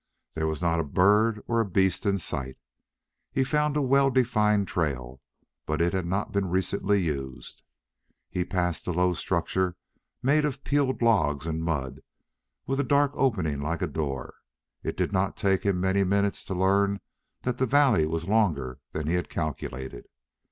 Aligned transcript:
There 0.33 0.47
was 0.47 0.63
not 0.63 0.79
a 0.79 0.83
bird 0.83 1.43
or 1.47 1.59
a 1.61 1.69
beast 1.69 2.07
in 2.07 2.17
sight. 2.17 2.57
He 3.31 3.43
found 3.43 3.77
a 3.77 3.83
well 3.83 4.09
defined 4.09 4.67
trail, 4.67 5.21
but 5.67 5.79
it 5.79 5.93
had 5.93 6.07
not 6.07 6.31
been 6.31 6.49
recently 6.49 6.99
used. 7.03 7.61
He 8.27 8.43
passed 8.43 8.87
a 8.87 8.93
low 8.93 9.13
structure 9.13 9.77
made 10.23 10.43
of 10.43 10.63
peeled 10.63 11.03
logs 11.03 11.45
and 11.45 11.61
mud, 11.61 11.99
with 12.65 12.79
a 12.79 12.83
dark 12.83 13.11
opening 13.13 13.61
like 13.61 13.83
a 13.83 13.85
door. 13.85 14.33
It 14.81 14.97
did 14.97 15.11
not 15.13 15.37
take 15.37 15.61
him 15.67 15.79
many 15.79 16.03
minutes 16.03 16.43
to 16.45 16.55
learn 16.55 16.99
that 17.43 17.59
the 17.59 17.67
valley 17.67 18.07
was 18.07 18.27
longer 18.27 18.79
than 18.93 19.05
he 19.05 19.13
had 19.13 19.29
calculated. 19.29 20.07